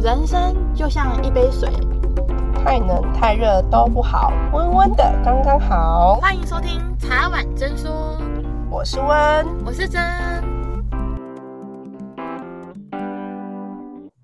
[0.00, 1.68] 人生就像一杯水，
[2.54, 6.14] 太冷太热都不好，温温的刚刚好。
[6.20, 8.16] 欢迎收听茶碗真说，
[8.70, 10.00] 我是温，我是真。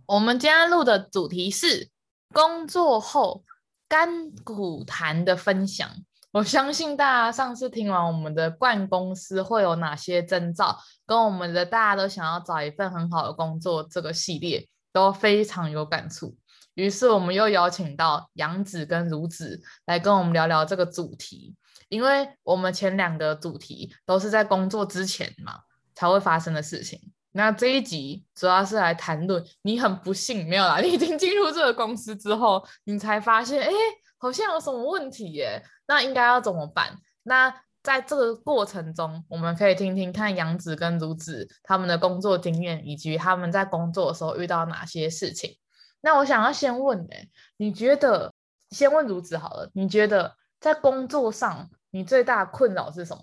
[0.07, 1.91] 我们今天录的主题是
[2.33, 3.43] 工作后
[3.89, 5.89] 甘苦谈的分享。
[6.31, 16.35] 我相信大家上次听完我们的冠公司会有哪些征兆，跟我们的大家都想要找一份很好的工作这个系列都非常有感触。
[16.73, 21.55] 于是我们又邀请到杨子跟儒子来跟我们聊聊这个主题，
[21.91, 25.59] 因为我们前两个主题都是在工作之前嘛
[25.95, 26.99] 才会发生的事情。
[27.33, 33.71] 那这一集主要是来谈论你很不幸没有啦，你已经进入这个公司之后，你才发现哎。
[34.17, 35.63] 好像有什么问题耶？
[35.87, 36.97] 那应该要怎么办？
[37.25, 45.57] 那在这个过程中，我们可以听听看杨子跟儒子他们的工作经验，以及他们在工作的时候遇到哪些事情。
[46.01, 48.33] 那我想要先问，哎，你觉得
[48.71, 49.71] 先问儒子好了？
[49.75, 53.23] 你觉得在工作上你最大的困扰是什么？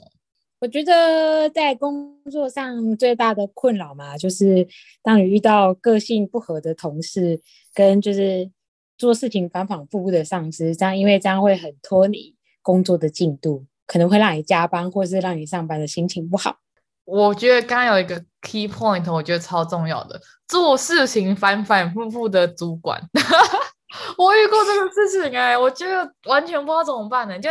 [0.59, 4.65] 我觉得在工作上最大的困扰嘛，就是
[5.01, 7.41] 当你遇到个性不合的同事，
[7.73, 8.49] 跟就是。
[8.97, 16.57] 做事情反反复复的上司，这样因为这样会很拖你工作的进度，可能会让你加班，或是让你上班的心情不好。
[17.03, 23.01] 我觉得刚刚有一个 key point，我觉得超重要的，做事情反反复复的主管，
[24.17, 27.37] 我遇过这个事情哎、我觉得完全不知道怎么办呢。
[27.39, 27.49] 就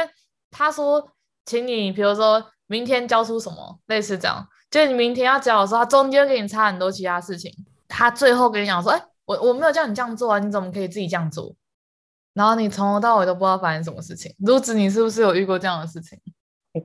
[0.51, 1.07] 他说，
[1.45, 7.53] 请你比如说明天交出什么，类似这样，就你明天要交的时候，他中间给你插很多其他事情，
[7.89, 11.55] 他最后跟你讲说，哎、我我没有叫你这样做啊，你怎么可以自己这样做？
[12.35, 14.35] 然后你从头到尾都不知道发生什么事情。
[14.39, 16.19] 如子，你是不是有遇过这样的事情？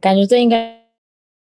[0.02, 0.84] 感觉这应该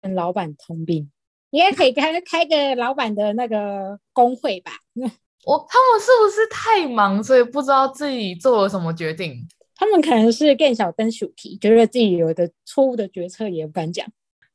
[0.01, 1.11] 跟老板通病，
[1.51, 4.71] 应该可以开开个老板的那个工会吧？
[5.45, 9.47] 我他们是不是太忙，所以不知道自己做了什么决定？
[9.75, 14.05] 他们可能是更小灯鼠皮，觉得自己有的错误的决策也不敢讲。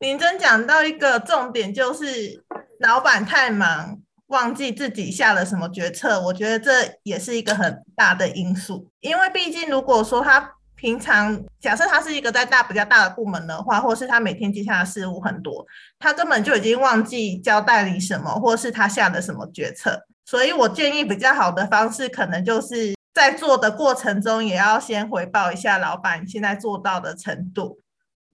[0.01, 2.45] 您真讲到一个重点，就是
[2.81, 4.01] 老板太忙。
[4.29, 8.91] 忘记自己下了什么决策，我觉得这也是一个很大的因素。
[9.01, 15.65] 因为毕竟，如果说他平常假设他是一个在大比较大的部门的话，或是他每天接下的事务很多，
[15.99, 20.07] 他根本就已经忘记交代你什么，或是他下的什么决策。
[20.25, 27.79] 所以我建议比较好的方式，可能就是在做的过程中，也要先回报一下老板现在做到的程度，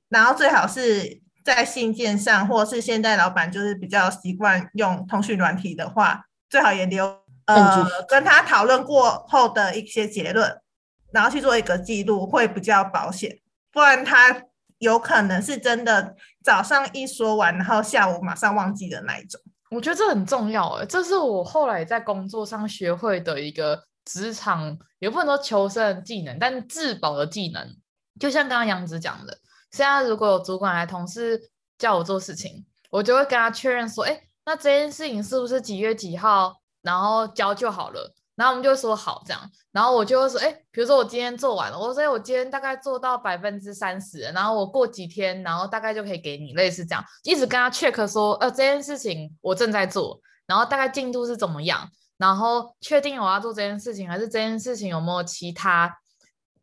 [0.08, 1.20] 然后最好是。
[1.42, 7.06] 在信件上，或是现在老板就是比较习惯用通讯软体的话，最好也留
[7.46, 10.60] 呃跟他讨论过后的一些结论，
[11.12, 13.38] 然后去做一个记录，会比较保险。
[13.72, 14.42] 不然他
[14.78, 16.14] 有可能是真的
[16.44, 19.40] 早上一说完，然后下午马上忘记的那一种。
[19.70, 27.76] 我觉得这很重要诶，这是我后来在工作上学会的一个职场，也不能说求生技能，但自保的技能。
[28.18, 29.38] 就像刚刚杨子讲的。
[29.70, 38.14] 现在如果有主管来同事叫我做事情，我就会跟他确认说，哎，那这件事情是不是几月几号，然后交就好了。
[38.36, 51.86] 然后我们就会说好这样，然后我就会说，哎，比如说我今天做完了，我说我今天大概做到百分之三十，然后我过几天，然后大概就可以给你，类似这样，一直跟他 check 说，呃，这件事情我正在做，然后大概进度是怎么样，
[52.16, 55.94] 然后确定我要做这件事情，还是这件事情有没有其他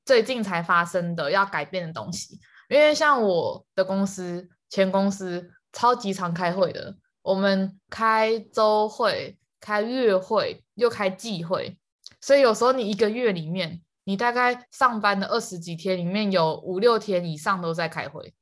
[0.04, 2.40] 最近才发生的要改变的东西。
[2.70, 11.78] 因为像我的公司前公司超级常开会的，我们开周会、开月会又开季会，
[12.20, 18.34] 所以有时候你一个月里面，你大概上班的二十几天里面有五六天以上都在开会，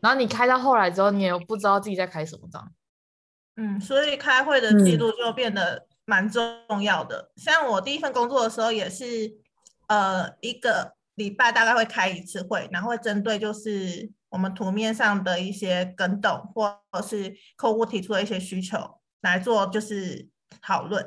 [0.00, 2.72] 然后你开到后来之后，你也不知道自己在开什么章。
[3.56, 7.30] 嗯，所以开会的记录就变得蛮重要的。
[7.36, 7.40] 嗯。
[7.40, 9.32] 像我第一份工作的时候也是，
[9.86, 10.94] 呃，一个。
[11.14, 20.28] 礼拜大概会开一次会，然后会针对就是我们图面上的一些更动，或者是客户提出的一些需求来做就是
[20.60, 21.06] 讨论。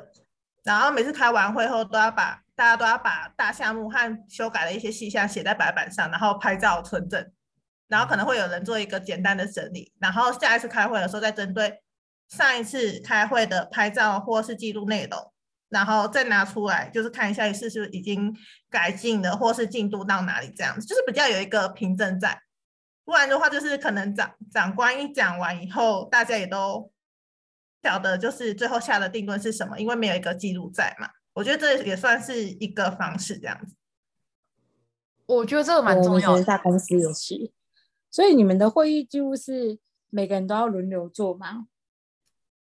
[0.64, 7.32] 然后每次开完会后，都要把大家都要把大项目和修改的一些细项写在白板上，然后拍照存证。
[7.88, 11.80] 然后可能会有人做一个简单的整理，然后下一次开会的时候再针对
[12.28, 15.32] 上一次开会的拍照或是记录内容。
[15.76, 18.34] 然后再拿出来，就是看一下是不是已经
[18.70, 22.40] 改进了，或是进度到哪里这样子，就是比较有一个凭证在。
[23.04, 26.90] 不然的话，就是可能长长官一讲完以后，大家也都
[27.82, 31.10] 晓得，就是最后下的定论是什么，因为没有一个记录在嘛。
[31.34, 33.74] 我觉得这也算是一个方式这样子。
[35.26, 36.42] 我觉得这个蛮重要的。
[36.42, 37.52] 大公司有是，
[38.10, 39.78] 所以你们的会议记录是
[40.08, 41.66] 每个人都要轮流做吗？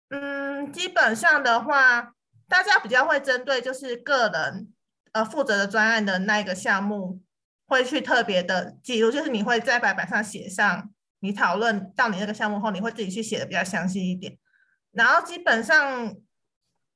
[0.09, 2.15] 嗯，基本上的话。
[2.53, 4.71] 大家比较会针对就是个人
[5.13, 7.23] 呃负责的专案的那一个项目，
[7.67, 10.91] 会去特别的记录，就是你会在白板上写上
[11.21, 14.37] 你讨论到你那个项目后，你会自己去写的比较详细一点。
[14.91, 16.15] 然后基本上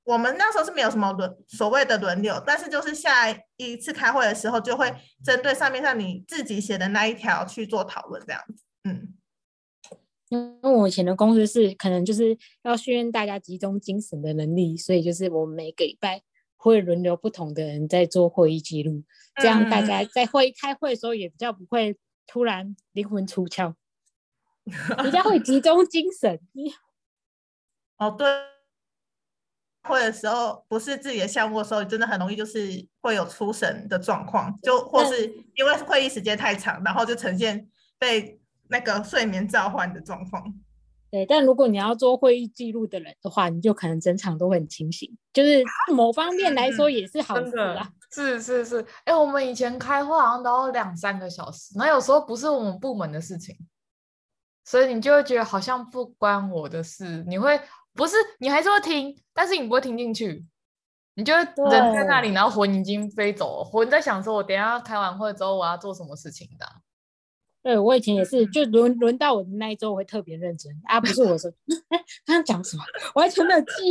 [0.05, 4.95] 我们那时候是没有什么轮所谓的轮流，但是就是下一次开会的时候，就会
[5.25, 8.63] 针对上面上你自己写的那一条去做讨论，这样子。
[8.85, 9.16] 嗯。
[10.29, 16.21] 因为我以前的公司是可能就是要训练大家集中精神的能力，所以就是我们每个礼拜
[16.57, 19.05] 会轮流不同的人在做会议记录，
[19.37, 21.97] 这样大家在会议开会的时候也比较不会
[22.27, 23.75] 突然灵魂出窍，
[24.65, 26.41] 比较会集中精神。
[27.99, 28.27] 哦，对，
[29.85, 35.25] 会的时候不是自己的项目的时候，真的很容易就是会有出神的状况，就或是
[35.55, 38.41] 因为会议时间太长，然后就呈现被。
[38.69, 40.55] 那个睡眠召唤的状况，
[41.11, 45.63] 对，但如果你要做会议记录的人的话，你就可能整场都会很清醒，就是
[45.95, 47.91] 某方面来说也是好事啊。
[48.11, 53.57] 是是是，哎、欸，我们以前开会好像都要两三个小时，那有时候不是我们部门的事情，
[54.65, 57.61] 所以你就会觉得好像不关我的事，你会
[57.95, 60.47] 不是你还是会听，但是你不会听进去，
[61.15, 66.67] 你就人在那里，然后魂已经飞走了，魂在想说，我等一下开完会之后我要做什么事情的。
[67.67, 71.51] 对，我以前也是，就轮轮到我的那一周，我会特别认真啊，不是我说，
[71.91, 72.85] 哎，刚刚讲什么？
[73.13, 73.67] 我还全没有记。
[73.67, 73.83] 是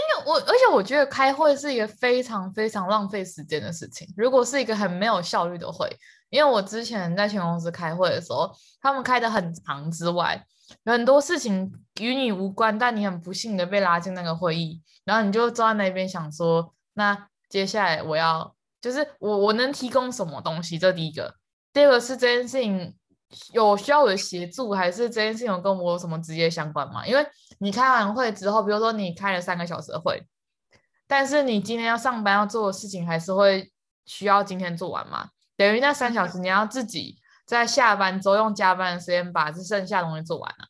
[0.00, 4.08] 因为我，而且我觉得开会是一个非常非常浪费时间的事情。
[4.16, 5.94] 如果是一个很没有效率的会，
[6.30, 8.50] 因为我之前在前公司开会的时候，
[8.80, 10.42] 他们开的很长之外，
[10.84, 11.70] 有很多事情
[12.00, 20.78] 与你无关，但你很不幸的被拉进那个会议，然后你就坐在那边想说，那接下来我要就是我我能提供什么东西？
[20.78, 21.34] 这第一个。
[21.74, 22.96] 第二个是这件事情
[23.52, 27.04] 有需要我的协助，还是这件事情有跟我有什么直接相关吗？
[27.04, 27.26] 因为
[27.58, 30.24] 你开完会之后，比如说你开了三个小时的会，
[31.08, 33.72] 但是你今天要上班要做的事情还是会
[34.06, 35.30] 需要今天做完嘛？
[35.56, 40.68] 等于那三小时你要自己在下班之后用加班的时间把这剩下的东西做完了。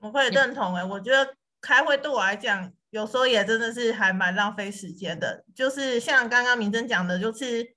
[0.00, 7.76] 我会认同哎、欸，我觉得开会对我来讲有时候也真的是还蛮浪费时间的，就是像刚刚明真讲的，就是。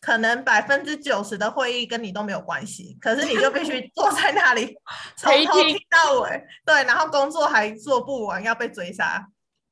[0.00, 4.74] 可能百分之九十的会议跟你都没有关系，可是你就必须坐在那里
[5.16, 9.26] 从头听到尾，对，然后工作还做不完，要被追杀，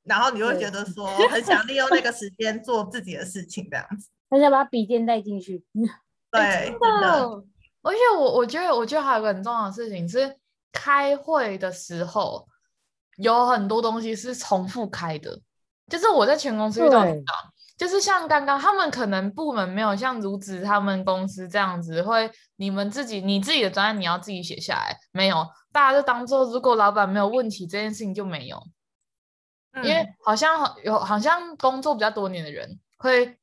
[0.04, 4.08] 然后你会觉得说很想利用那个时 间做自己的事情，这样子。
[4.30, 5.64] 很想把笔电带进去，
[6.30, 7.42] 对，真的。
[7.80, 10.36] 而且我我觉得，我觉得还有个很重要的事情是，
[10.72, 12.46] 开会的时候
[13.16, 15.40] 有很多东西是重复开的，
[15.86, 17.14] 就是我在全公司遇到的。
[17.78, 28.60] 就是像刚刚他们可能部门没有像如子他们公司这样子，会你们自己你自己的专案你要自己写下来，没有，大家就当做如果老板没有问题，这件事情就没有。
[29.76, 33.38] 因为好像有好像工作比较多年的人会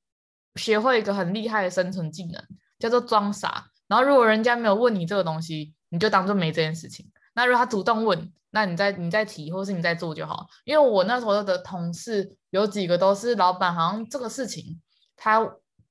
[0.56, 2.44] 学会一个很厉害的生存技能，
[2.78, 3.68] 叫做装傻。
[3.88, 7.10] 然后如果人家没有问你这个东西，你就当做没这件事情。
[7.34, 10.48] 那如果他主动问，那你再你再提，或是你再做就好。
[10.64, 14.82] 因为我那时候的同事有几个都是老板，好像这个事情
[15.18, 15.46] 他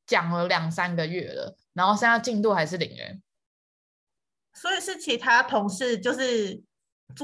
[0.06, 3.22] 讲了两三个月了，然后现在进度还是零元。
[4.55, 6.62] 所以是其他同事就是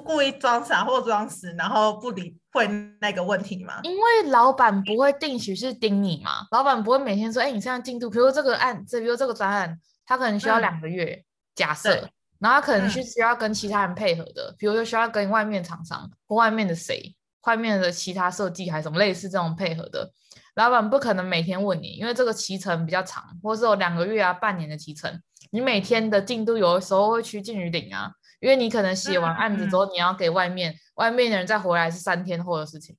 [0.04, 2.68] 故意装傻或装死，然后不理会
[3.00, 3.80] 那个问题吗？
[3.84, 11.24] 因为老板不会定期是盯你嘛，老板不会每天说，哎，你现在进度，比如这个案，这比如这个专案，他可能需要两个月，嗯、
[11.54, 12.10] 假设。
[12.40, 17.14] 然后可能是需要跟其他人配合的，嗯、比如说需要跟外面厂商或外面的谁、
[17.46, 20.10] 外面的其他设计还是什么类似这种配合的，
[20.54, 32.96] 老板不可能每天问你，因为这个期程比较长，或是有两个月啊、半年的期程，你每天的进度有的时候会趋近于零啊，因为你可能写完案子之后，你要给外面、嗯、外面的人再回来是三天后的事情，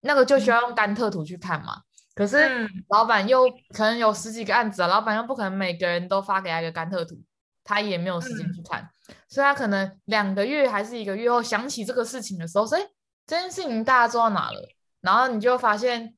[0.00, 1.82] 那个就需要用甘特图去看嘛。
[2.14, 7.22] 可是老板又可能有十几个案子啊，老板又不可能每个人都发给他一个甘特图。
[7.64, 12.88] 他也没有时间去看，嗯、所以他可能两个月还是一个月后想起这个事情的时候，说：“哎
[13.24, 14.68] 这件事情大家做到哪了？
[15.00, 16.16] 然后你就发现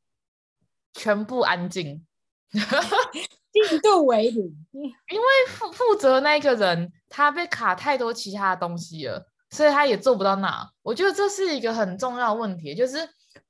[0.95, 2.05] 全部安静，
[2.51, 10.71] 进度为零，因为负负责那个人他被卡太多其他的东西了，所以他也做不到那。
[10.83, 13.09] 我觉得这是一个很重要的问题，就是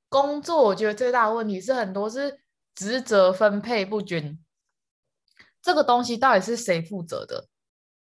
[0.09, 2.41] 工作，我觉得最大的问题是很多是
[2.75, 4.39] 职责分配不均，
[5.63, 7.47] 这个东西到底是谁负责的？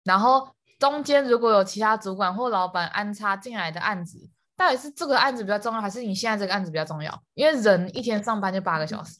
[0.05, 0.47] 然后
[0.79, 7.21] 中间如果有其他主管或老板安插进来的案子，到底是这个案子比较重要，还是你现在这个案子比较重要？
[7.33, 9.19] 因为人一天上班就八个小时，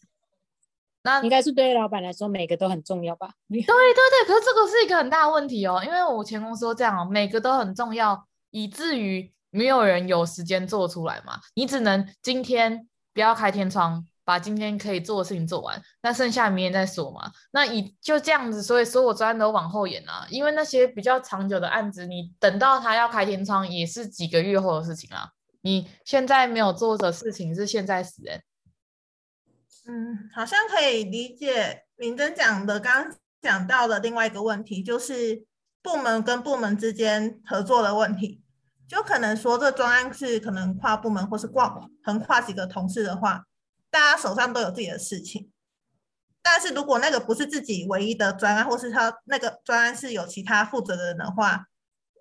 [1.04, 3.32] 那应该是对于老板来说每个都很重要吧？
[3.50, 17.32] 对对对，可是这个是一个很大的问题哦，因为我前公司都这样哦，每个都很重要，以至于没有人有时间做出来嘛，你只能今天不要开天窗，把今天可以做的事情做完，那剩下明天再说嘛。
[17.52, 25.30] 那以就这样子，所以所有专案都往后延啊，因为那些比较长久的案子，你等到他要开天窗也是几个月后的事情啊。
[25.62, 28.42] 你现在没有做的事情是现在死人。
[29.88, 35.46] 嗯，好像可以理解明真讲的，刚刚讲到的另外一个问题，就是
[35.84, 38.42] 部门跟部门之间合作的问题。
[38.88, 43.44] 就可能说，这专案是可能跨部门或是跨横跨几个同事的话，
[43.96, 45.50] 大家手上都有自己的事情。
[46.42, 51.66] 但是如果那个不是自己唯一的专案，或是他那个专案是有其他负责的人的话，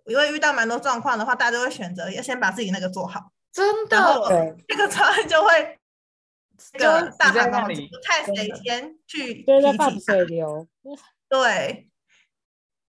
[0.07, 3.33] 因为遇到蛮多状况的话，大家都会选择要先把自己那个做好。
[3.53, 5.79] 真的，这个专案就会
[6.73, 10.69] 这个大海捞针，看谁先去提起水流。
[11.29, 11.91] 对。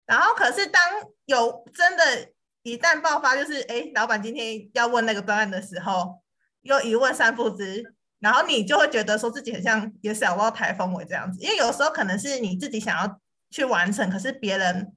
[0.06, 0.82] 然后，可是当
[1.26, 2.30] 有真的。
[2.66, 6.24] 一旦爆发，就是哎，老板今天要问那个专案的时候，
[6.64, 13.20] 又一问三不知，然后你就会觉得说自己很像也小到台风尾这样子，因为有时候可能是你自己想要
[13.50, 14.94] 去完成，可是别人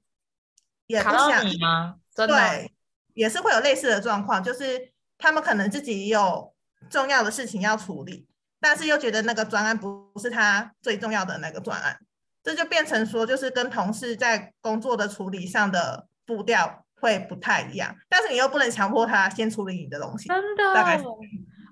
[0.87, 1.97] 也不想你吗？
[2.15, 2.35] 真的？
[2.35, 2.73] 对，
[3.15, 6.55] 也是会有类似的状况，就是他们可能自己有
[6.89, 8.27] 重要的事情要处理，
[8.61, 11.99] 但是又觉得那个专案不是他最重要的那个专案，
[12.43, 16.85] 这就变成说，就是跟同事在工作的处理上的步调。
[17.01, 20.27] 会不太一样，但是你又不能强迫他先处理你的东西。
[20.27, 21.05] 真的，大概是。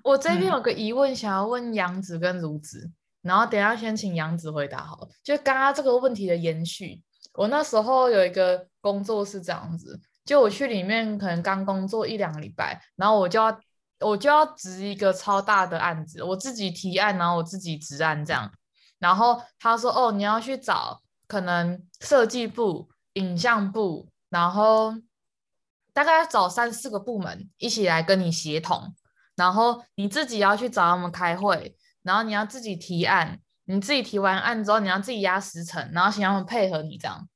[0.07, 5.09] 我这边有个疑问，想要问杨子跟如子，嗯，然后等一下先请杨子回答好了。
[5.21, 7.01] 就刚刚这个问题的延续，
[7.33, 13.59] 我那时候有一个工作是这样子，就我去里面可能刚工作一两个礼拜，然后我就要
[13.99, 18.49] 我就要执一个超大的案子，我自己提案，然后我自己执案这样。
[18.99, 24.95] 然后他说：“哦，你要去找可能设计部、影像部，然后。”
[25.97, 28.93] 大概要找三四个部门一起来跟你协同，
[29.37, 37.29] 然后你自己要去找他们开会，然后你要自己提案，你自己提完案之后，你要自己压时程，然后请他们配合你这样。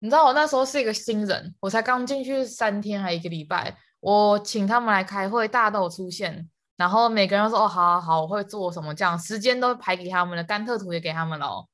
[0.00, 11.66] 你知道我那时候是一个新人，我才刚进去三天还一个礼拜，我请他们来开会，大家都有出现，然后每个人都说哦，好好好，我会做什么这样，时间都排给他们了，甘特图也给他们了哦。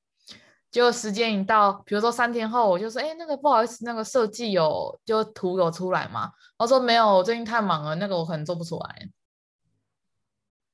[0.70, 6.30] 就时间一到，比如说三天后，我就说，哎，那个不好意思，那个设计有就图有出来吗？
[6.58, 9.08] 我说没有，我最近太忙了，那个我可能做不出来。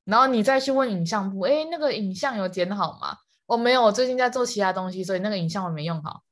[0.07, 3.17] 然后你再去问影像部，哎，那个影像有剪好吗？
[3.45, 6.23] 我没有，我最近在做其他东西，所以那个影像我没用好。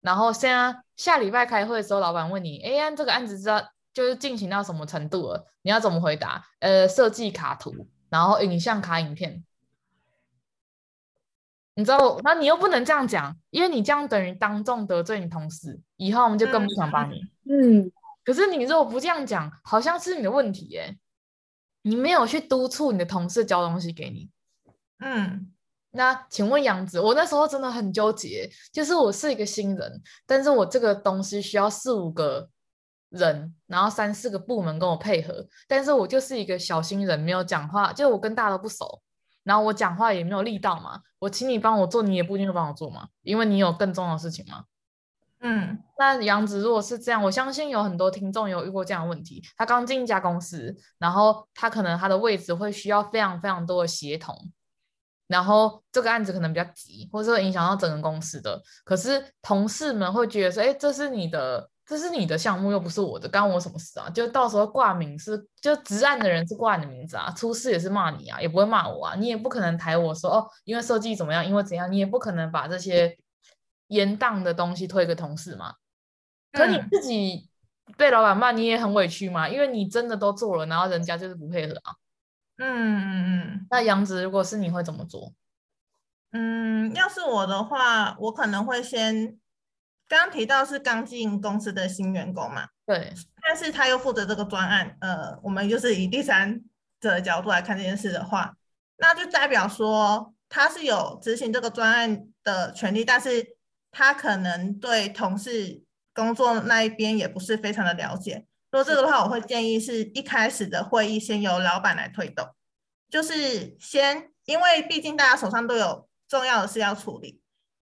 [0.00, 5.46] 然后现在下礼拜开会的时候，老板问你，哎，这个案子知道就是进行到什么程度了？
[5.60, 6.46] 你要怎么回答？
[6.60, 9.44] 呃，设计卡图，然后影像卡影片。
[11.74, 17.20] 你知道，那你又不能这样讲，因为你这样等于当众得罪你同事，以后我们就更不想帮你。
[17.44, 17.92] 嗯，
[18.24, 20.98] 可是你如果不这样讲，好像是你的问题耶，
[21.82, 24.30] 你没有去督促你的同事交东西给你。
[25.00, 25.52] 嗯，
[25.92, 32.48] 那请问杨子，我那时候真的很纠结，就是我是一个新人，但是我这个东西需要四五个
[33.10, 39.00] 人，然后三四个部门跟我配合，但是我就是一个小新人，没有讲话，就我跟大家都不熟。
[39.44, 44.64] 然后我讲话也没有力道嘛，我请你帮我做，你也不一定会帮我做嘛，因为你有更重要的事情嘛。
[45.40, 49.42] 嗯，那杨子如果是这样，我相信有很多听众有遇过这样的问题。
[49.56, 54.36] 他刚进一家公司，然后他可能他的位置会需要非常非常多的协同，
[55.26, 58.60] 然后这个案子可能比较急，或者会影响到整个公司的。
[58.84, 61.70] 可是同事们会觉得说，哎，这是你的。
[61.88, 64.10] 这是你的项目，又不是我的，干我什么事啊？
[64.10, 73.16] 就到时候挂名是，就执案的人是挂你的名字啊，出事也是骂你啊，也不会骂我啊，你也不可能抬我说哦，因为设计怎么样，因为怎样，你也不可能把这些
[73.88, 75.74] 延宕的东西推给同事嘛。
[76.52, 77.50] 可你自己
[77.96, 81.94] 被老板骂，你也很委屈嘛，因为你真的都做了，然后人家就是不配合啊。
[82.56, 83.66] 嗯嗯嗯。
[83.70, 85.34] 那杨子，如果是你会怎么做？
[86.32, 89.38] 嗯，要是我的话，我可能会先。
[90.10, 92.66] 刚刚提到是刚进公司的新员工嘛？
[92.86, 96.62] 对，但是他又负责这个专案，呃，我们就是以第三
[96.98, 98.56] 者的角度来看这件事的话，
[98.96, 103.57] 那就代表说他是有执行这个专案的权利，但是
[103.98, 105.82] 他可能对同事
[106.14, 108.46] 工作那一边也不是非常的了解。
[108.70, 112.48] 说这个的话，我会建议是一开始的会议先由老板来推动，
[113.10, 117.40] 就是先，因为毕竟大家手上都有重要的事要处理。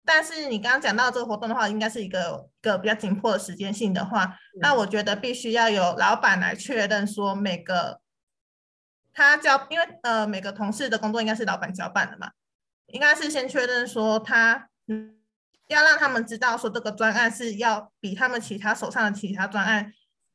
[0.04, 8.00] 但是你刚刚讲到这个活动的话，应该是一个一个比较紧迫的时间性的话，嗯，那我觉得必须要由老板来确认说每个
[9.12, 12.30] 他交，因为呃每个同事的工作应该是老板交办的嘛，
[12.86, 15.15] 应该是先确认说他嗯
[15.68, 19.92] 要让他们知道说这个专案是要比他们其他手上的其他专案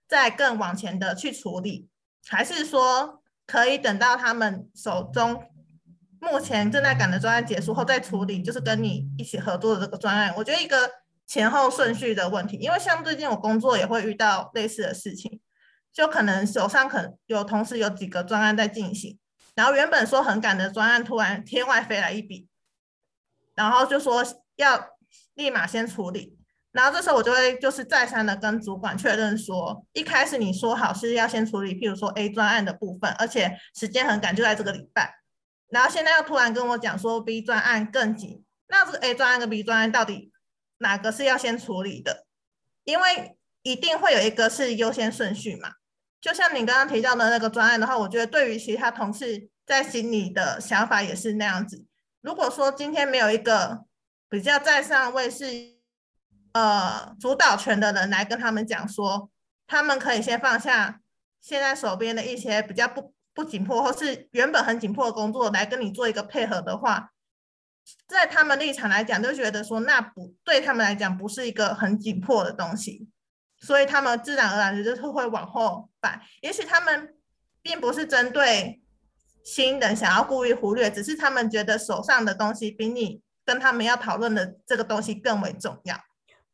[0.07, 1.87] 再更往前的去处理，
[2.27, 5.43] 还是说可以等到他们手中
[6.19, 8.41] 目前正在赶的专案结束后再处理？
[8.43, 10.89] 就是跟你一起合作的这个专案，我觉得一个
[11.25, 12.57] 前后顺序的问题。
[12.57, 15.39] 因为像最近我工作也会遇到类似的事情，
[15.91, 19.17] 就可能手上可有同时有几个专案在进行，
[19.55, 22.47] 然后原本说很赶的专案，突然天外飞来一笔，
[23.55, 24.23] 然后就说
[24.57, 24.89] 要
[25.35, 26.37] 立马先处理。
[26.71, 35.15] 然后这时候我就会就是再三的跟主管确认说，一开始你说好是要先处理，譬如说 A 专案的部分，而且时间很赶，就在这个礼拜。
[35.67, 40.31] 然后现在又突然跟我讲说 B 专案更紧，那这个 A 专案跟 B 专案到底
[40.77, 42.25] 哪个是要先处理的？
[42.85, 45.73] 因为一定会有一个是优先顺序嘛。
[46.21, 51.83] 就像你刚刚提到的那个专案的话，我觉得对于其他同事在心里的想法也是那样子。
[52.21, 53.85] 如果说今天没有一个
[54.31, 55.79] 比较在上位是。
[56.53, 59.31] 呃，主导权的人来跟他们讲说，
[59.67, 60.99] 他们可以先放下
[61.39, 67.13] 现在手边的一些比较不不紧迫，或是原本很紧迫的工作，来跟你做一个配合的话，
[68.05, 73.07] 在他们立场来讲，就觉得说那不对他们来讲不是一个很紧迫的东西，
[73.61, 76.21] 所以他们自然而然的就是会往后摆。
[76.41, 77.15] 也许他们
[77.61, 78.81] 并不是针对
[79.45, 85.95] 新人想要故意忽略，只是他们觉得手上的东西比你跟他们要讨论的这个东西更为重要。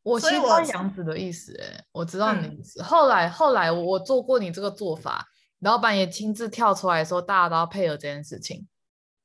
[0.04, 2.80] 我喜欢杨子的意思，哎，我知道你的意思。
[2.80, 5.26] 嗯、后来，后来我做过你这个做法，
[5.58, 8.66] 老板也亲自跳出来说，大家都要配合这件事情。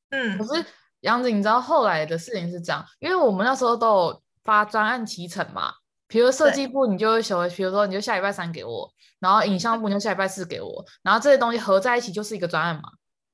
[0.10, 0.65] 嗯，可是
[1.01, 5.72] 杨子，你知道后来的事情是这样，因为我们那时候都有发专案提成嘛，
[6.08, 12.89] 比如设计部你就会写，比如说你就下礼拜三给我，然后影像部你就下礼拜四给我，然后这些东西合在一起就是一个专案嘛，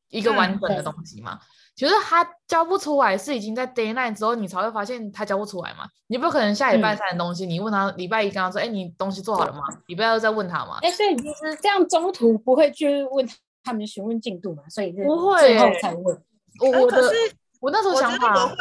[0.09, 1.33] 一个完整的东西嘛。
[1.33, 1.45] 嗯
[1.79, 5.87] 其实他交不出来，是已经在 deadline 之后，你才会发现他交不出来嘛。
[6.07, 9.61] 你不可能下礼拜三的东西，嗯、你问他礼拜一跟他说，哎，你东西做好了吗？
[9.87, 10.77] 礼拜二再问他嘛。
[10.81, 13.25] 哎，所以你就是这样，中途不会去问
[13.63, 14.63] 他们询问进度嘛？
[14.67, 16.21] 所以是不会最后才问。
[16.59, 17.15] 我可是
[17.61, 18.55] 我那时候想法，我，我会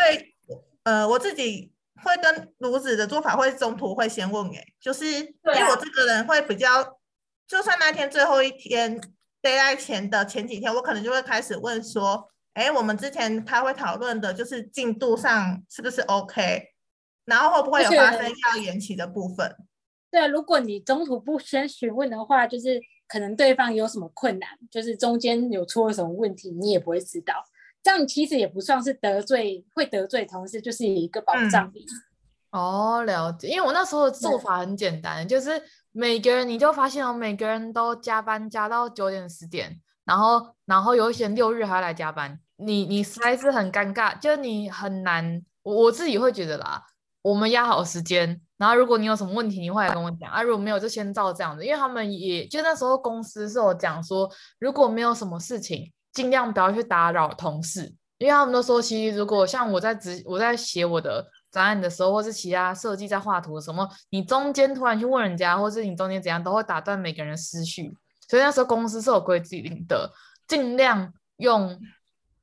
[0.84, 1.72] 呃，我自己
[2.04, 6.84] 会跟炉子的做法会中途会先问，哎，就是因为我这个人会比较，
[7.48, 9.00] 就算那天最后一天
[9.42, 12.30] deadline 前的前几天，我可能就会开始问说。
[12.54, 16.64] 哎，我们之前开会讨论的就是进度上是不是 OK，
[17.24, 19.56] 然后会不会有发生要延期的部分？
[20.10, 27.34] 对啊，如果你中途不先询问的话，就是可能对方有什么困难，就是中间有出了什么问题，你也不会知道。
[27.82, 31.84] 这样其实也不算是得罪，会得罪同事，就是一个保障力。
[31.84, 32.60] 嗯。
[32.60, 33.48] 哦，了解。
[33.48, 42.40] 因为我那时候的做法很简单，就是每个人你就发现哦，每个人都加班加到九点十点，然后然后有一些六日还要来加班。
[42.56, 46.82] 你你实在是很尴尬，就你很难，我我自己会觉得啦。
[47.22, 50.42] 我们压好时间，然后如果你有什么问题，你会来跟我讲啊。
[50.42, 51.64] 如果没有，就先照这样子。
[51.64, 57.94] 因为他们也就那时候公司是有讲说，如果没有什么事情，尽量不要去打扰同事。
[58.16, 67.94] 因为他们都说，其实如果像我在执我在写我的专案的时候，或是其他设计在画图什么，你中间突然去问人家，或是你中间怎样，都会打断每个人的思绪。
[68.28, 70.12] 所以那时候公司是有规定的，
[70.46, 71.80] 尽量用。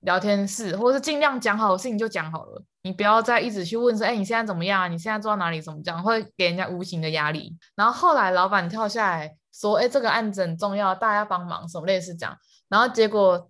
[0.02, 4.92] 聊天室，或者是尽量讲好的事情就讲好了，你不要再一直去问说，哎、你现在怎么样？
[4.92, 5.60] 你现在做到哪里？
[5.60, 6.04] 怎么讲？
[6.04, 7.58] 会给人家无形的压力。
[7.76, 12.38] 然后后来老板跳下来说，哎、欸，这个案子很重要，大家帮忙，什么类似这样。
[12.70, 13.50] 然后结果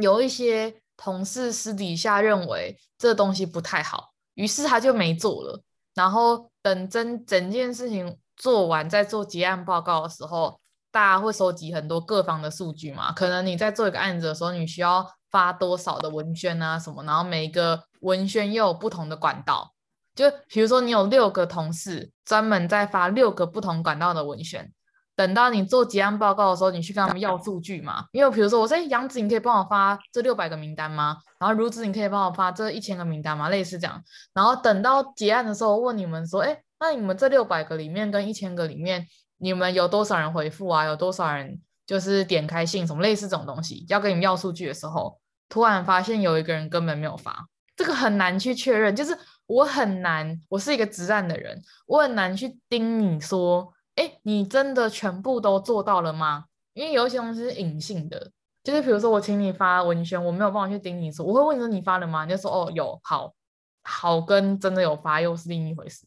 [0.00, 5.62] 有一些同事私底下认为这东西不太好，于是他就没做了。
[5.92, 10.58] 然后等真整件事情做完，再做结案报告的时候，
[10.92, 13.10] 大家会收集很多各方的数据嘛？
[13.10, 15.04] 可能你在做一个案子的时候，你需要。
[15.32, 19.72] 发多少的文宣啊什么，然后每一个文宣又有不同的管道，
[20.14, 24.70] 就比如说你有六个同事专门在发六个不同管道的文宣，
[25.16, 28.04] 等到你做结案报告的时候，你去跟他们要数据嘛？
[28.12, 31.16] 因为比如说我说杨子，你可以帮我发这六百个名单吗？
[31.38, 33.48] 然后如子，你可以帮我发这一千个名单吗？
[33.48, 39.06] 类似这样，然后等到结案的时候问你们说，哎，那你们这六百个里面跟一千个里面，
[39.42, 40.84] 你们有多少人回复啊？
[40.84, 45.18] 有多少人就是点开信什么类似这种东西，要跟你们要数据的时候。
[45.48, 48.96] 突然发现有一个人根本没有发，这个很难去确认。
[48.96, 49.14] 就是
[49.46, 56.46] 我很难，我是一个直案的人，我很难去盯你说，哎，你真的全部都做到了吗？
[56.72, 58.30] 因为有一些东西是隐性的，
[58.62, 62.24] 就是比如说我请你发文宣，我没有办法去盯你说，我会问你说你发了吗？
[62.24, 63.34] 你就说哦有，好，
[63.82, 66.06] 好跟真的有发又是另一回事。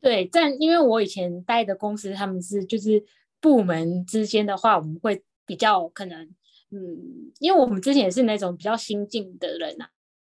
[0.00, 3.04] 对，但因为我以前待的公司他们是就是
[3.40, 6.28] 部门之间的话，我们会比较可能。
[6.72, 9.90] 嗯，因为我们之前也是那种比较新进的人啊，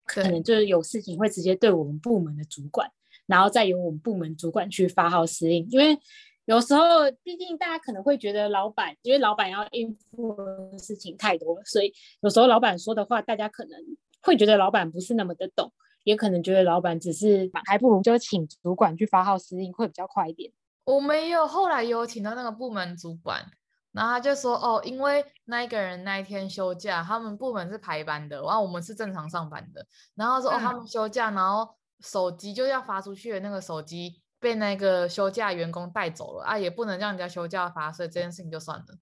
[0.07, 2.88] 可能就是有事情会直接对我们部门的主管，
[3.27, 5.66] 然后再由我们部门主管去发号施令。
[5.70, 5.99] 因为
[6.44, 13.79] 有时候毕竟大家可能会觉得老板，因为老板要应付的事情太多了，所以有时候老板说的话，大家可能
[14.23, 15.73] 会觉得老板不是那么的懂，
[16.04, 20.52] 也可能觉得老板只是还不如就请主管去发号施令会比较快一点。
[20.84, 23.44] 我没有，后来有请到那个部门主管，
[23.92, 38.84] 然后他就说哦，因为那一个人那一天休假，他们部门是排班的，然后我们是正常上班的，然后说哦他们休假，然后手机就要发出去的那个手机被那个休假员工带走了啊，也不能让人家休假发，所以这件事情就算了。
[38.84, 38.98] 啊，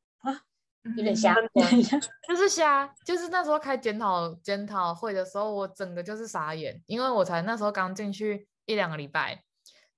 [0.96, 1.34] 有点瞎，
[2.28, 9.42] 就是瞎，就是那时候开检讨检讨会的时候，我整个就是傻眼，因为我才那时候刚进去一两个礼拜。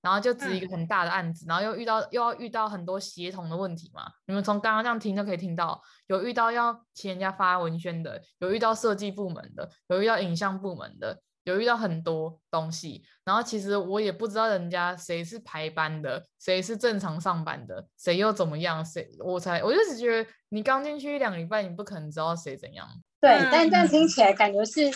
[0.03, 4.01] 然后就值一个很大的案子，嗯、然后又遇到又要遇到很多协同的问题嘛。
[4.25, 13.03] 你们从刚刚这样听就可以听到，有遇到要请人家发文宣的，有遇到设计部门的，有遇到影像部门的，有遇到很多东西。
[13.23, 22.87] 然后其实我也不知道人家谁是排班的，谁是正常上班的，谁又怎么样，谁我才我就只觉得你刚进去一两个礼拜，你不可能知道谁怎样。
[23.19, 24.91] 对，嗯、但这样听起来感觉是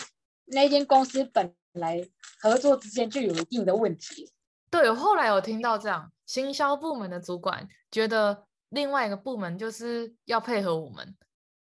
[0.46, 2.06] 那间公司本来
[2.40, 4.30] 合作之间就有一定的问题。
[4.68, 11.16] 对，后来有听到这样，行销部门的主管觉得另外一个部门就是要配合我们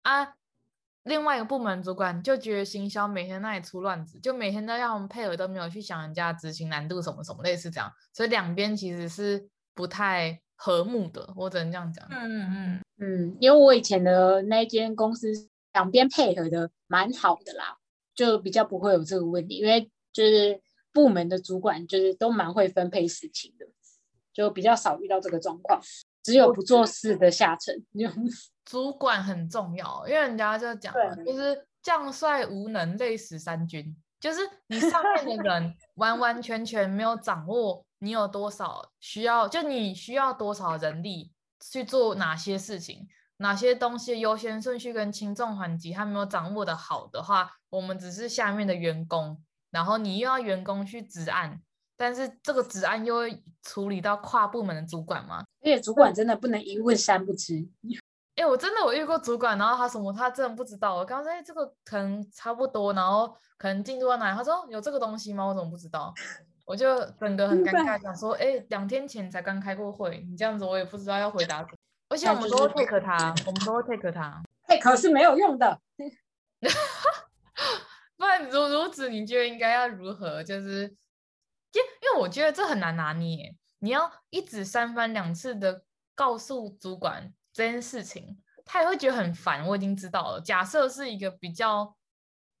[0.02, 0.34] 啊，
[1.04, 12.06] 另外一个部门主管就觉得行销每天那里出乱子，就每天都要我们配合，都没有去想人家执行难度什么什么类似这样，所以两边其实是不太和睦的，我只能这样讲。
[12.10, 15.28] 嗯嗯嗯嗯，因为我以前的那间公司
[15.72, 17.76] 两边配合的蛮好的啦，
[18.14, 20.60] 就比较不会有这个问题，因为就是。
[20.94, 23.64] 部门的主管就是都蛮会分配事情的，
[24.30, 25.80] 就比较少遇到这个状况，
[26.22, 27.74] 只有不做事的下层。
[28.64, 33.96] 主管很重要，因为人家就讲，就是将帅无能，累死三军。
[34.20, 43.08] 就是你上面的人 完完全全没有掌握你有多少需要，就你需要多少人力去做哪些事情，
[43.38, 49.42] 哪些东西优先顺序跟轻重缓急，他没有掌握的好的话，我们只是下面的员工。
[49.70, 51.60] 然后你又要员工去执案，
[51.96, 55.44] 但是这个职安又会处理到跨部门的主管吗？
[55.60, 57.66] 而且主管真的不能一问三不知。
[58.34, 60.94] 哎，我真的我遇过主管，然后他什么他真的不知道。
[60.94, 64.36] 我刚刚说，哎，这个可能差不多，然后可能进度到哪里？
[64.36, 65.44] 他说有这个东西吗？
[65.44, 66.12] 我怎么不知道？
[66.64, 71.76] 我就整个很 尴尬，想说，哎，两天前才刚开过会，你这样子我也不知道要回答什么。
[72.08, 75.78] 而且我们都会 take 他，我们都会 take 他， take 是没有用的。
[78.16, 80.42] 不然如如此，你觉得应该要如何？
[80.42, 80.94] 就是，
[81.72, 85.82] 因因为我觉得这很难拿捏，你要一直三番两次的
[86.14, 89.66] 告诉主管这件事情，他也会觉得很烦。
[89.66, 90.40] 我已经知道了。
[90.40, 91.96] 假设是一个比较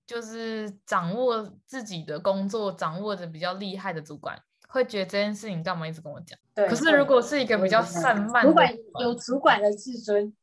[0.06, 6.38] 就是掌握自己的工作掌握的比较厉害的主管，会觉得这件事情干嘛一直跟我讲？
[6.54, 6.68] 对。
[6.68, 10.34] 可是如果是一个比较散漫的主管，主管有主管的自尊。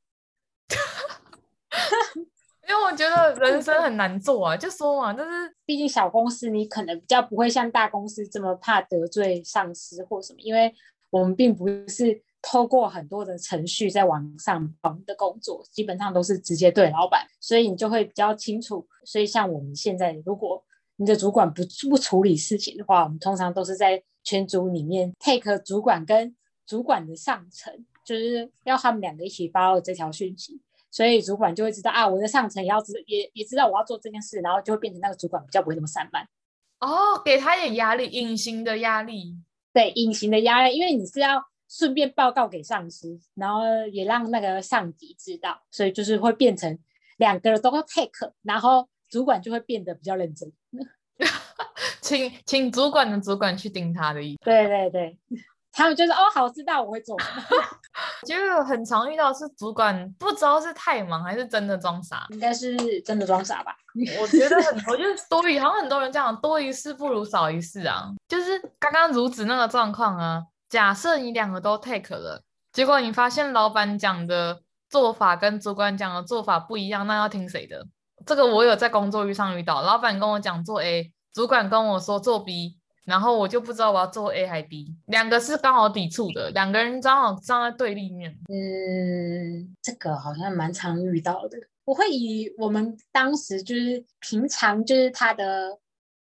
[2.69, 5.29] 因为我觉得人生很难做啊，就说嘛，就是
[5.65, 10.71] 毕竟小公司你可能比较不会像大公司这么怕得罪上司或什么，因为
[11.09, 18.87] 我们并不是透过很多的程序在网上跑的工作，基本上都是直接对老板，所以你就会比较清楚。
[19.03, 20.63] 所以像我们现在，如果
[20.97, 26.35] 你的主管不不处理事情的话，我们通常都是在群组里面 take 主管跟
[26.67, 27.73] 主管的上层，
[28.05, 30.61] 就是要他们两个一起发这条讯息。
[30.91, 36.27] 所以主管就会知道啊，我的上层也要知也也知道我要做这件事，然后就会变成那个主管比较不会那么散漫。
[36.79, 39.35] 哦，给他一点压力，隐形的压力。
[39.71, 46.79] 对，隐形的压力，因为你是要顺便报告给上司，然后也让那个上级知道，所以就是会变成
[47.17, 50.51] 两个人都要 take，然后主管就会变得比较认真。
[52.01, 54.39] 请请主管的主管去盯他的意思。
[54.43, 55.19] 对对对。
[55.71, 57.15] 他们就是哦，好知道我会做。
[58.25, 63.75] 就很常遇到是主管不知道是太忙还是真的装傻，应该是真的装傻吧。
[64.21, 68.09] 我觉得很多就是多余，好像很多人这样，多一事不如少一事啊。
[68.27, 77.85] 就是刚刚如此那个状况啊，假设你两个都 take 了，结果你发现老板讲的做法跟主管讲的做法不一样，那要听谁的？
[78.25, 82.78] 这个我有在工作遇上遇到，老板跟我讲做 A，主管跟我说做 B。
[83.09, 88.37] 然后我就不知道我要做 A 还 B，两个是刚好抵触的，两个人刚好站在对立面。
[88.47, 91.57] 嗯，这个好像蛮常遇到的。
[91.85, 95.79] 我会以我们当时就是平常就是他的，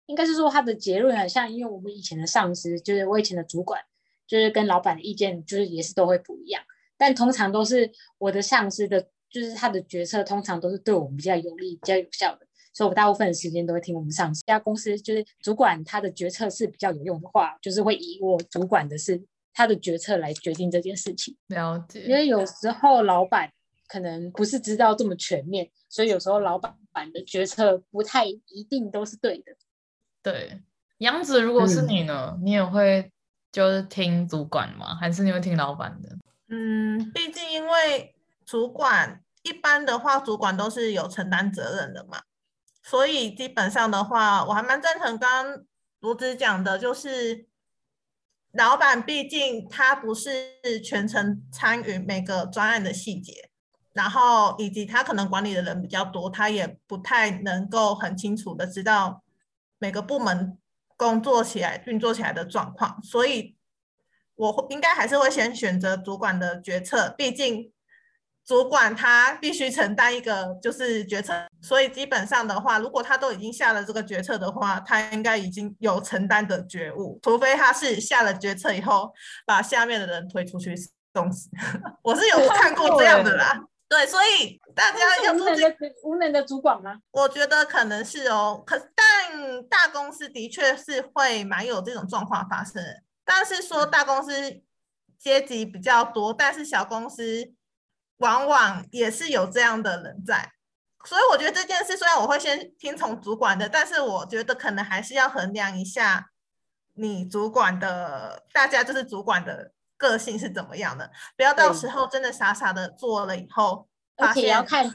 [0.07, 3.79] 应该是说他的结论很像，因为我们以前的上司就是我以前的主管，
[4.27, 6.63] 就是跟老板的意见就是也是都会不一样，
[6.97, 12.47] 但通常都是我的上司的，就是他的决策通常都是对我们比较有利、比较有效的。
[12.73, 14.43] 所以我大部分的时间都会听我们上司。
[14.47, 21.37] 这家公司就是主管他的决策是比较有用的话，就是会以我主管的是他的决策来决定这件事情。
[21.49, 22.03] 了解。
[22.03, 23.53] 因为有时候老板
[23.89, 26.77] 可能不是知道这么全面，所以有时候老板
[27.13, 29.53] 的决策不太一定都是对的。
[30.23, 30.61] 对，
[30.99, 32.35] 杨子，如果是你呢？
[32.37, 33.11] 嗯、你也会
[33.51, 34.95] 就是听主管吗？
[34.95, 36.17] 还是你会听老板的？
[36.49, 42.21] 嗯，毕竟因为主管一般的话，主管都是有承担责任的嘛，
[42.91, 45.65] 所以基本上的话，我还蛮赞成刚刚
[46.01, 47.47] 罗子讲的，就是。
[48.55, 53.49] 老板毕竟他不是全程参与每个专案的细节，
[53.93, 59.23] 然后以及他可能管理的人比较多，他也不太能够很清楚的知道
[59.79, 60.59] 每个部门
[60.97, 63.55] 工作起来运作起来的状况，所以
[64.35, 67.73] 我应该还是会先选择主管的决策，毕竟。
[68.51, 71.33] 主管他必须承担一个就是决策，
[71.63, 79.13] 所以基本上的话，如果他都已经下了这个决策的话，他应该已经有承担的觉悟，除非他是下了决策以后
[79.47, 80.75] 把下面的人推出去
[81.15, 81.49] 送死。
[82.03, 83.57] 我是有看过这样的啦，
[83.89, 86.97] 对，所以大家要无能的无能的主管吗？
[87.13, 92.83] 我觉得可能是哦，可但大公司的确是会蛮有这种状况发生，
[93.25, 94.33] 但是说大公司
[95.17, 97.53] 阶级比较多，但是小公司。
[98.21, 100.53] 往往也是有这样的人在，
[101.05, 106.31] 所以我觉得这件事虽然我会先听从主管的，但是我觉得可能还是要衡量一下
[106.95, 114.91] 你主管的，大家就是主管的个性是怎么样的，不要到时候真的傻傻的做了以后，而且要看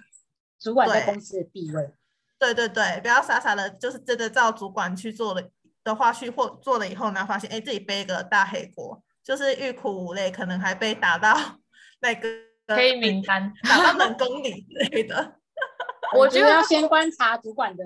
[0.60, 1.94] 主管在公司的地位。
[2.38, 5.42] 对对对，不要傻傻的，就是真的照主管去做了
[5.84, 11.36] 的话去或做了以后呢，发现哎自己背个大黑锅，就是欲哭无泪，可能还被打到
[12.02, 12.30] 那个。
[12.68, 15.36] 黑名单， 打到冷宫里之类的。
[16.16, 17.84] 我觉得要先观察主管的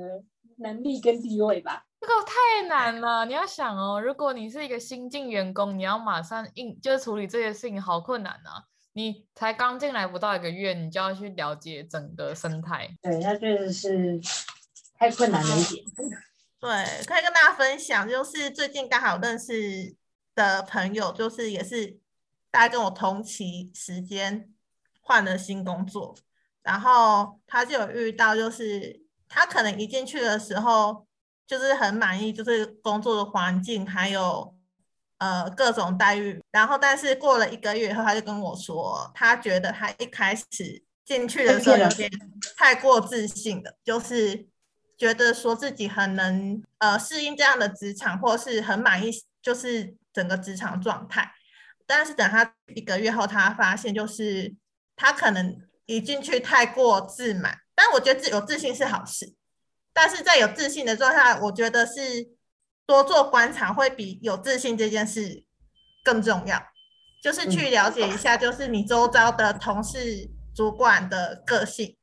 [0.57, 1.85] 能力跟地位吧。
[2.01, 8.63] 这个太难了，你要想哦，如果你是一个新进员工，你要马上应就是处理这些事情，好困难啊！
[8.93, 12.89] 你才刚进来不到一个月，你就要去了解整个生态。
[13.01, 14.19] 对，那确实是
[14.97, 15.83] 太困难了一点。
[16.59, 16.69] 对，
[17.05, 19.95] 可以跟大家分享，就是最近刚好认识
[20.35, 21.97] 的朋友，就是也是
[22.49, 24.53] 大家跟我同期时间。
[25.09, 26.15] 换了新工作，
[26.61, 31.07] 然后他就有遇到，就是他可能一进去的时候
[31.47, 34.55] 就是很满意，就是工作的环境还有
[35.17, 36.39] 呃各种待遇。
[36.51, 42.11] 然后，但是过了一个月以后，他就跟我说，他觉得他一开始进去的时候有点
[42.55, 44.47] 太过自信了，就是
[44.95, 49.09] 觉得说自己很能呃适应这样的职场，或是很满意，
[49.41, 51.31] 就是整个职场状态。
[51.87, 54.53] 但是等他一个月后，他发现就是。
[54.99, 59.33] 他可能一进去太过自满，但我觉得自有自信是好事。
[59.93, 62.27] 但是在有自信的状态，我觉得是
[62.85, 65.45] 多做观察会比有自信这件事
[66.03, 66.61] 更重要。
[67.23, 71.95] 就是去了解一下，就是你周遭的同事、主管的个性，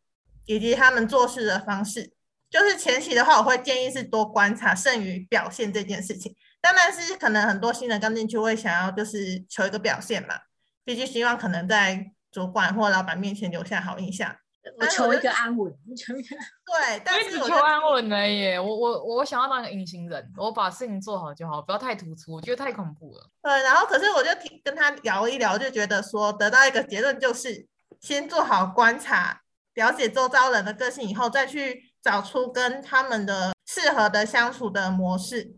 [0.47, 2.15] 以及他们做事的方式。
[2.49, 6.35] 就是前期的话，我会建议是多观察胜于表现这件事情。
[6.63, 10.41] 当然是可能很多新人刚进去会想要就是求一个表现嘛，
[10.83, 12.13] 毕竟希望可能在。
[12.37, 14.31] 主管或老板面前留下好印象，
[14.79, 15.73] 我求一个安稳。
[15.73, 18.59] 对，但是求安稳而已。
[18.59, 23.31] 我我我想要当个隐形人，我把事情做好就好，不要太突出，我觉得太恐怖了。
[23.43, 27.67] 对，然后可是我就听跟他聊一聊，就觉得说得到一个结论，就是
[28.03, 29.41] 先做好观察，
[29.73, 35.55] 了解周遭人的个性以后，再去找出跟他们的适合的相处的模式。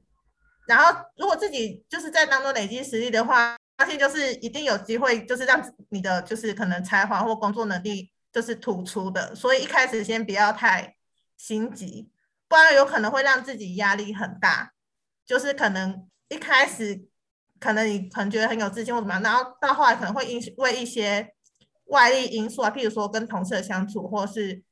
[0.69, 3.57] 然后如果自己就是在当中累积实力的话。
[3.79, 10.97] 相信就是一定有机会，就是让你的就是可能才华或工作能力就是突出的，所以一开始先不要太
[11.37, 12.11] 心急，
[12.49, 14.73] 不然有可能会让自己压力很大。
[15.25, 17.05] 就是可能一开始
[17.61, 21.35] 可能你可能觉得很有自信或怎么样，然后到后来可能会因为一些
[21.85, 24.63] 外力因素啊，譬如说跟同事的相处，或是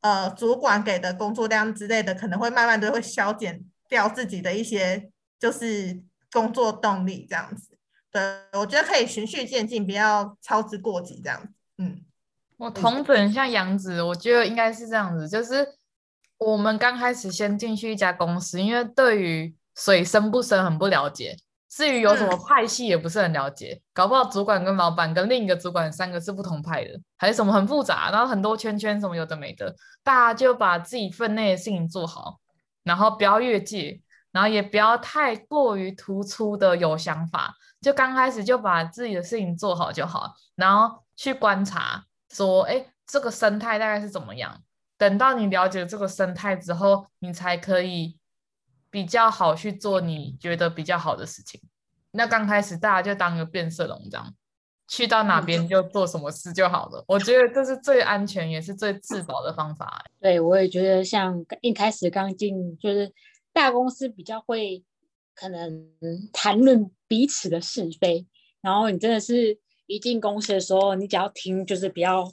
[0.00, 6.00] 呃主管给的工作量之类的，可能会慢慢的会消减掉自己的一些就是
[6.30, 7.73] 工作动力这样子。
[8.14, 8.22] 对，
[8.52, 11.48] 我觉得可以循序渐进，不要操之过急，这样子。
[11.78, 12.00] 嗯，
[12.58, 15.66] 我同等像杨子，我觉得应该是这样子，就是
[16.38, 21.36] 我们刚开始先进去一家公司，因为对于水深不深很不了解，
[21.68, 29.74] 至于有什么派系也不是很了解，嗯、搞不好主管跟老板跟另一个主管三个是不同派的，还是什么很复杂，然后很多圈圈什么有的没的，
[30.04, 32.38] 大家就把自己分内的事情做好，
[32.84, 34.00] 然后不要越界，
[34.34, 37.54] 然后也不要太过于突出的有想法。
[37.80, 44.62] 就刚开始就把自己的事情做好就好，然后去观察说，哎，这个生态大概是怎么样？
[44.96, 48.16] 等到你了解这个生态之后，你才可以
[48.90, 51.60] 比较好去做你觉得比较好的事情。
[52.12, 54.34] 那刚开始大家就当个变色龙这样，
[54.88, 57.04] 去到哪边就做什么事就好了。
[57.08, 60.02] 我觉得这是最安全也是最自保的方法。
[60.20, 63.12] 对，我也觉得像一开始刚进就是
[63.54, 64.84] 大公司比较会
[65.34, 65.88] 可能
[66.32, 68.26] 谈论彼此的是非，
[68.60, 72.30] 然后你真的是一进公司的时候，你只要听就是不要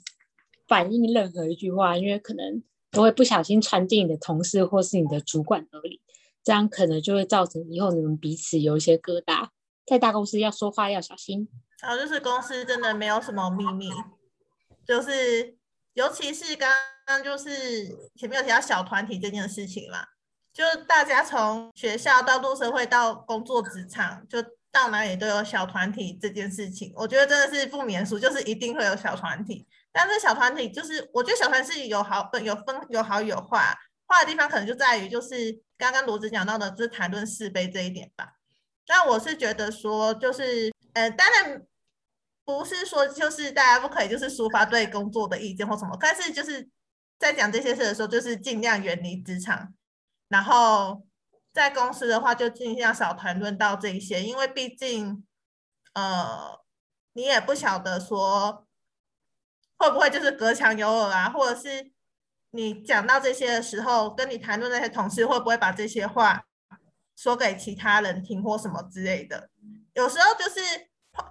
[0.67, 6.01] 反映任何一句话，因为可能都会不小心传进你的同事或是你的主管耳里。
[6.43, 9.49] 这样可能就会造成以后你们彼此有一些疙瘩，
[9.85, 11.47] 在大公司要说话要小心。
[11.79, 13.89] 然后就是公司真的没有什么秘密，
[14.83, 15.55] 就是
[15.93, 16.71] 尤其是刚
[17.05, 19.99] 刚就是前面有提到小团体这件事情嘛，
[20.53, 29.67] 就大家从学校到入社会到工作职场，就到哪里都有小团体这件事情，我觉得真的是不免俗，就是一定会有小团体。
[29.91, 33.77] 但是小团体就是我觉得小团是有好有分有好有坏。
[34.07, 38.33] 坏的地方可能就在于，就是刚刚罗子讲到的，就是谈论是非这一点吧。
[38.89, 41.61] 那我是觉得说，就是呃，当然
[42.43, 46.69] 不是说就是大家不可以就是抒发对工作的意见或什么，但是就是
[47.17, 49.73] 在讲这些事的时候，就是尽量远离职场，
[50.31, 51.05] 然后
[51.53, 55.23] 在公司的话就尽量少谈论到这一些，因为毕竟
[55.93, 56.59] 呃，
[57.13, 58.65] 你也不晓得说
[59.77, 61.91] 会不会就是隔墙有耳啊，或者是。
[62.53, 66.43] 你讲到这些的时候，跟你谈论那些同事会不会把这些话
[67.15, 69.49] 说给其他人听或什么之类的？
[69.93, 70.59] 有时候就是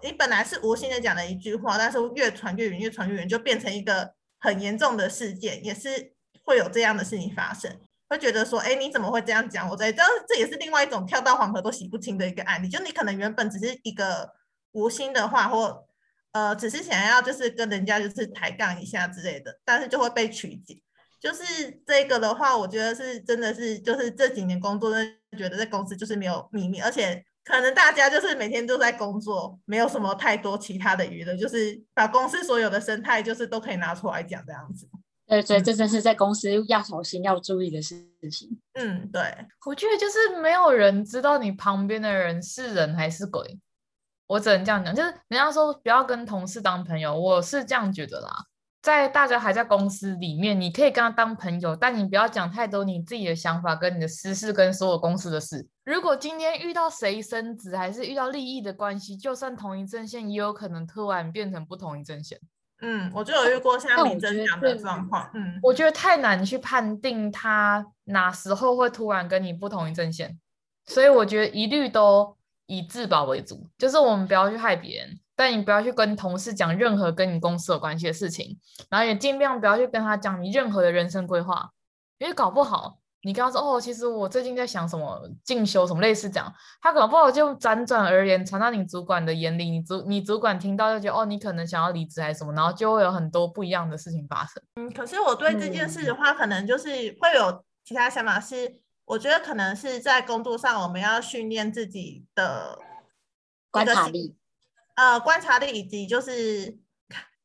[0.02, 7.78] 你本来是无心的讲了一句话，但是越传越远，越传越远，就变成一个很严重的事件，也是会有这样的事情发生。
[8.10, 9.68] 会觉得说，哎，你怎么会这样讲？
[9.70, 12.68] 我在这，这也是另外一种跳到黄河都洗不清的一个案例。
[12.68, 14.28] 就你可能原本只是一个
[14.72, 15.86] 无心的话，或
[16.32, 20.82] 呃，只是想要就是跟人家就是抬杠一下之类的，但是就会被曲解。
[21.20, 21.44] 就是
[21.86, 24.90] 这个的话，我觉得是真的是，就是这几年工作，
[25.38, 34.88] 觉得在公司就是没有秘密，而且可能大家就是每天都在工作，没有什么太多其他的娱乐，就是把公司所有的生态就是都可以拿出来讲这样子。
[35.30, 38.60] 对，所以这真是在公司要小心要注意的事情。
[38.74, 39.22] 嗯，对，
[39.64, 43.58] 我觉得就是没有人知道你旁边的人是人还是鬼，
[44.26, 48.28] 我只能这样讲，就是人家说不要跟同事当朋友，我是这样觉得啦。
[48.82, 55.68] 在大家还在公司里面，你可以跟他当朋友，但你不要讲太多你自己的想法跟你的私事跟所有公司的事。
[55.84, 62.40] 如果今天遇到谁升职，还是遇到利益的关系，就算同一阵线，也有可能突然变成不同一阵线。
[62.80, 65.30] 嗯，我就有遇过像你这样的状况。
[65.34, 70.38] 嗯，我觉得太难去判定他哪时候会突然跟你不同一阵线，
[70.86, 75.18] 所以我觉得一律都以自保为主，就是我们不要去害别人。
[75.36, 78.58] 但你不要去跟同事讲任何跟你公司有关系的事情，
[78.90, 81.70] 然后也尽量不要去跟他讲你任何的人生规划，
[82.18, 94.62] 因为搞不好你跟他说哦，其实我最近在想什么进修什么类似这样，他可能不好就辗转而言传到你主管的眼里，你主你主管听到就觉得哦，你可能想要离职还是什么，然后就会有很多不一样的事情发生。
[94.76, 96.88] 嗯，可是我对这件事的话，嗯、可能就是
[97.20, 102.78] 会有其他想法是，是我觉得可能是在工作上我们要训练自己的
[103.70, 104.36] 观察力。
[104.96, 106.78] 呃，观察力以及就是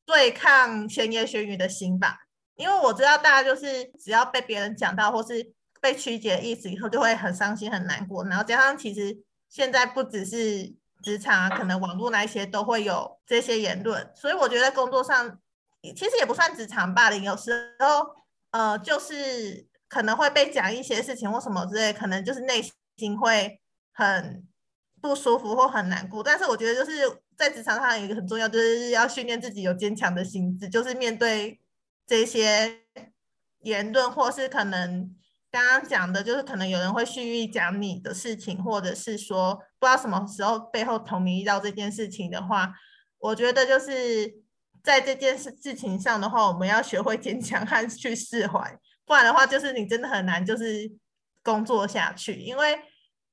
[0.05, 2.17] 对抗闲言闲语的心吧，
[2.55, 5.53] 因为我知道大家就是只要被别人讲到或是
[5.85, 8.25] 被曲解意思以后，就会很伤心很难过。
[8.25, 9.15] 然后加上其实
[9.47, 15.39] 现在不只是职场啊，可能网络那些都会有这些言论，所以我觉得工作上
[15.81, 18.07] 其实也不算职场霸凌，有时候
[18.49, 22.63] 呃就是可能会被讲一些事情或什么之类，可能就是内
[22.97, 23.61] 心会
[23.93, 24.43] 很
[24.99, 26.23] 不舒服或很难过。
[26.23, 27.21] 但是我觉得就是。
[27.37, 31.59] 在职场上有一个很重要，就是要训练自己有坚强的心智，就是面对
[32.07, 32.79] 这些
[33.63, 35.13] 言论，或是可能
[35.55, 42.73] 刚刚讲的，就是可能有人会蓄意讲你的事情，或者是说不知道什么时候背后捅你一刀这件事情的话，
[43.19, 44.35] 我觉得就是
[44.83, 50.91] 在这件事事情上的话，我们要学会坚强和去释怀，不然的话，就是你真的很难就是
[51.41, 52.77] 工作下去，因为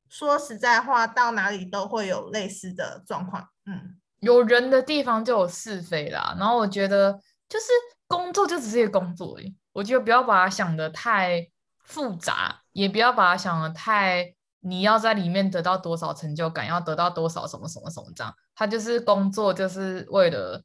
[0.09, 3.49] 说实在话，到哪里都会有类似的状况。
[3.67, 6.37] 嗯，有人的地方就有是非啦。
[6.39, 7.18] 然后我觉得，
[7.49, 7.66] 就是
[8.07, 9.53] 工作就只是一个工作而已。
[9.73, 11.49] 我觉得不要把它想得太
[11.83, 18.35] 复杂，也不要把它想得太，你要在里面得到多少成就感，要得到多少什么什么什么这样。
[18.55, 20.62] 它就是工作，就是为了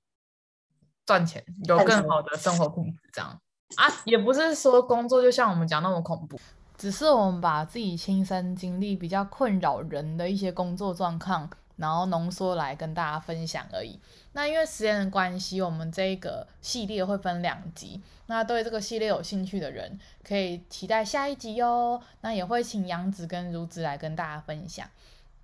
[1.05, 3.29] 赚钱，有更好的生活品质这样
[3.77, 3.85] 啊。
[4.05, 6.39] 也不是说工作就像我们讲那么恐怖，
[6.77, 11.49] 只是我们把自己亲身经历比较困扰人的一些工作状况。
[11.77, 13.99] 然后浓缩来跟大家分享而已。
[14.33, 18.01] 那因为时间的关系，我们这个系列会分两集。
[18.27, 22.01] 那对这个系列有兴趣的人，可以期待下一集哟。
[22.21, 24.87] 那也会请杨子跟如子来跟大家分享。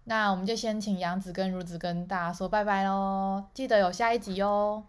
[0.03, 4.83] 那我们就先请杨子跟如子跟大家说拜拜喽，记得有下一集哟，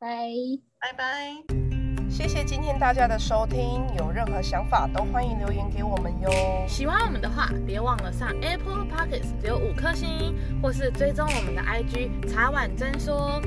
[0.00, 0.08] 拜
[0.80, 1.61] 拜拜。
[2.12, 6.30] 谢谢今天大家的收听，有任何想法都欢迎留言给我们哟。
[6.68, 13.40] 喜欢我们的话，别忘了上 Apple Podcast 留五颗星，或是追踪我们的 IG 茶碗真说。